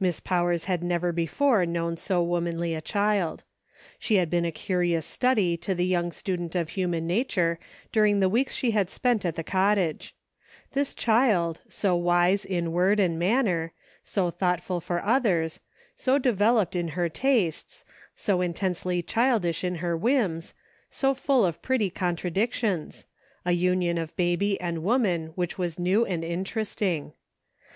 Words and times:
Miss 0.00 0.18
Powers 0.18 0.64
had 0.64 0.82
never 0.82 1.12
before 1.12 1.64
known 1.64 1.96
so 1.96 2.20
womanly 2.20 2.74
a 2.74 2.80
child. 2.80 3.44
She 4.00 4.16
had 4.16 4.28
been 4.28 4.44
a 4.44 4.50
curious 4.50 5.06
study 5.06 5.56
to 5.58 5.72
the 5.72 5.86
young 5.86 6.10
student 6.10 6.56
of 6.56 6.70
hu 6.70 6.88
man 6.88 7.06
nature 7.06 7.60
during 7.92 8.18
the 8.18 8.28
weeks 8.28 8.54
she 8.54 8.72
had 8.72 8.90
spent 8.90 9.24
at 9.24 9.36
the 9.36 9.44
cottage: 9.44 10.16
this 10.72 10.94
child, 10.94 11.60
so 11.68 11.94
wise 11.94 12.44
in 12.44 12.72
word 12.72 12.98
and 12.98 13.20
manner; 13.20 13.72
so 14.02 14.32
thoughtful 14.32 14.80
for 14.80 15.00
others; 15.00 15.60
so 15.94 16.18
developed 16.18 16.74
in 16.74 16.88
her 16.88 17.08
tastes; 17.08 17.84
so 18.16 18.40
intensely 18.40 19.00
childish 19.00 19.62
in 19.62 19.76
her 19.76 19.96
whims; 19.96 20.54
so 20.90 21.14
full 21.14 21.44
of 21.44 21.62
pretty 21.62 21.88
contradictions— 21.88 23.06
a 23.46 23.52
union 23.52 23.96
of 23.96 24.16
baby 24.16 24.60
and 24.60 24.82
woman 24.82 25.28
which 25.36 25.56
was 25.56 25.78
new 25.78 26.04
and 26.04 26.24
interesting. 26.24 27.12